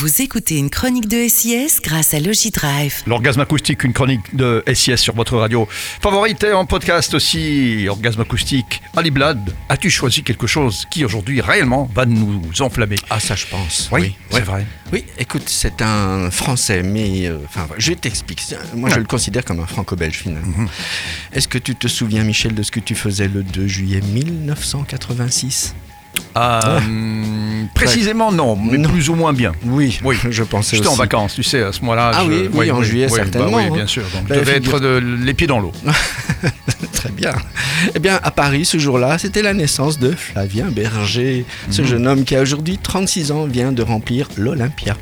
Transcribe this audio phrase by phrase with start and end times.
[0.00, 3.02] Vous écoutez une chronique de SIS grâce à Logidrive.
[3.06, 7.86] L'orgasme acoustique, une chronique de SIS sur votre radio favorite et en podcast aussi.
[7.86, 8.80] Orgasme acoustique.
[8.96, 12.96] Ali Blad, as-tu choisi quelque chose qui aujourd'hui réellement va nous enflammer?
[13.10, 13.90] Ah, ça, je pense.
[13.92, 14.64] Oui, c'est vrai.
[14.90, 17.26] Oui, écoute, c'est un français, mais.
[17.26, 18.42] euh, Enfin, je t'explique.
[18.74, 20.56] Moi, je le considère comme un franco-belge, finalement.
[20.56, 20.68] Mhm.
[21.34, 25.74] Est-ce que tu te souviens, Michel, de ce que tu faisais le 2 juillet 1986
[26.36, 27.19] Euh,
[27.74, 28.88] précisément non, mais Non.
[28.88, 29.52] plus ou moins bien.
[29.64, 30.16] Oui, Oui.
[30.30, 32.12] je pensais J'étais en vacances, tu sais, à ce moment-là.
[32.14, 33.70] Ah je- oui, oui, en juillet, bah certainement, oui, hein.
[33.74, 34.02] bien sûr.
[34.14, 35.72] Donc, Bah, je devais être de, les pieds dans l'eau.
[37.00, 37.32] Très bien.
[37.94, 41.46] Eh bien, à Paris, ce jour-là, c'était la naissance de Flavien Berger.
[41.70, 44.94] Ce jeune homme qui a aujourd'hui 36 ans vient de remplir l'Olympia.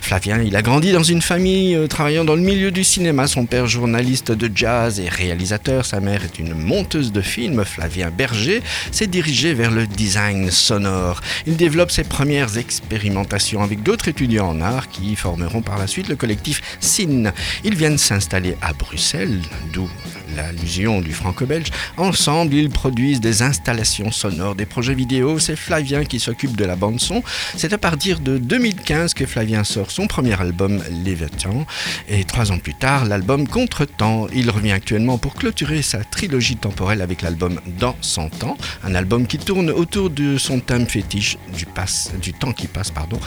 [0.00, 3.26] Flavien, il a grandi dans une famille euh, travaillant dans le milieu du cinéma.
[3.26, 5.84] Son père, journaliste de jazz et réalisateur.
[5.84, 7.62] Sa mère est une monteuse de films.
[7.66, 11.20] Flavien Berger s'est dirigé vers le design sonore.
[11.46, 16.08] Il développe ses premières expérimentations avec d'autres étudiants en art qui formeront par la suite
[16.08, 17.32] le collectif SIN.
[17.64, 19.42] Ils viennent s'installer à Bruxelles,
[19.74, 19.90] d'où
[20.36, 21.68] l'allusion du franco-belge.
[21.96, 25.38] Ensemble, ils produisent des installations sonores, des projets vidéo.
[25.38, 27.22] C'est Flavien qui s'occupe de la bande-son.
[27.56, 31.66] C'est à partir de 2015 que Flavien sort son premier album, Léviathan.
[32.08, 34.26] Et trois ans plus tard, l'album Contre-temps.
[34.34, 38.56] Il revient actuellement pour clôturer sa trilogie temporelle avec l'album Dans 100 ans.
[38.82, 42.90] Un album qui tourne autour de son thème fétiche du, passe, du temps qui passe.
[42.90, 43.18] pardon.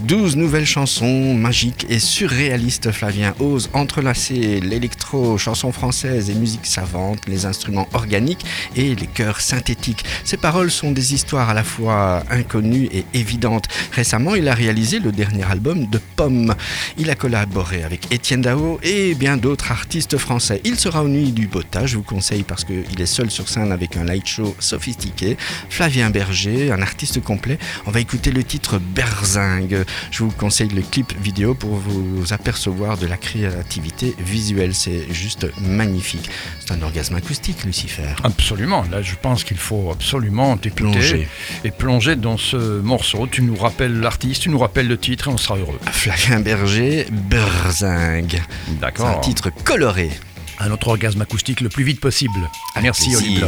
[0.00, 2.90] 12 nouvelles chansons magiques et surréalistes.
[2.90, 8.44] Flavien ose entrelacer l'électro, chansons françaises et musique savante, les instruments organiques
[8.76, 10.04] et les chœurs synthétiques.
[10.24, 13.68] Ses paroles sont des histoires à la fois inconnues et évidentes.
[13.92, 16.54] Récemment, il a réalisé le dernier album de Pomme.
[16.98, 20.60] Il a collaboré avec Étienne Dao et bien d'autres artistes français.
[20.64, 23.72] Il sera aux Nuits du Bota, je vous conseille parce qu'il est seul sur scène
[23.72, 25.36] avec un light show sophistiqué.
[25.68, 27.58] Flavien Berger, un artiste complet.
[27.86, 29.84] On va écouter le titre Berzingue.
[30.10, 34.74] Je vous conseille le clip vidéo pour vous apercevoir de la créativité visuelle.
[34.74, 36.29] C'est juste magnifique.
[36.58, 38.02] C'est un orgasme acoustique, Lucifer.
[38.24, 38.84] Absolument.
[38.90, 41.28] Là, je pense qu'il faut absolument t'écouter Plonger.
[41.64, 43.26] et plonger dans ce morceau.
[43.30, 45.78] Tu nous rappelles l'artiste, tu nous rappelles le titre et on sera heureux.
[45.90, 48.42] Flavien Berger, Berzingue.
[48.66, 49.20] C'est un D'accord.
[49.20, 50.10] titre coloré.
[50.58, 52.38] Un autre orgasme acoustique le plus vite possible.
[52.74, 53.40] Avec Merci, Oli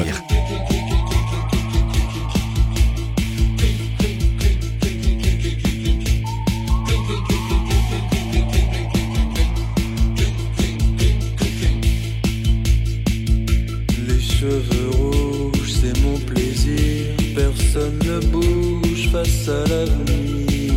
[18.04, 20.72] ne bouge face à l'avenir.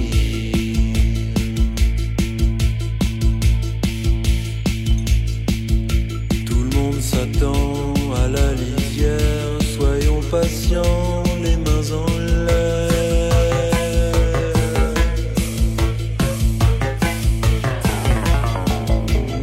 [6.45, 7.93] Tout le monde s'attend
[8.23, 9.59] à la lisière.
[9.77, 12.91] Soyons patients, les mains en l'air.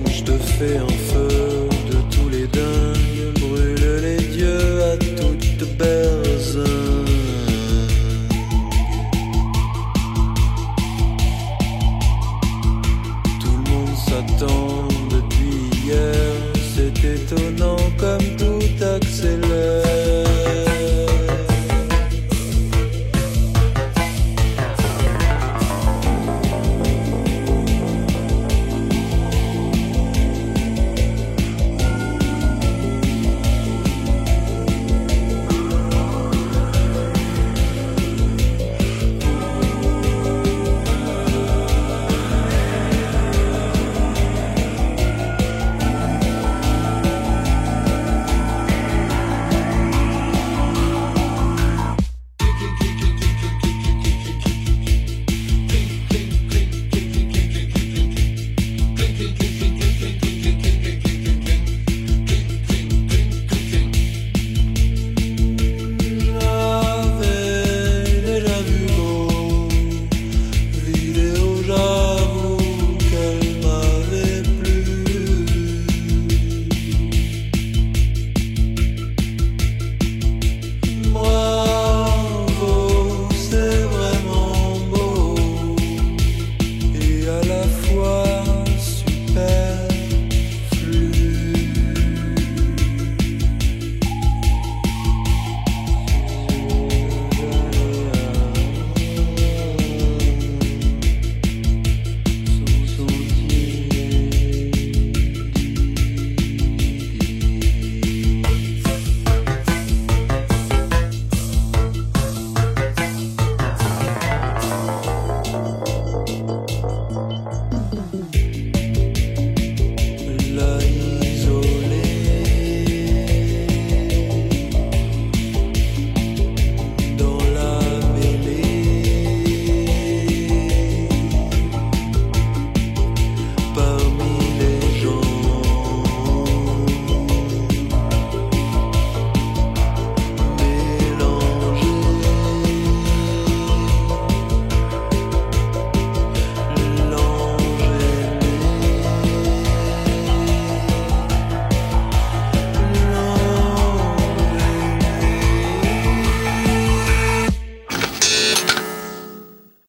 [0.06, 1.01] Je te fais un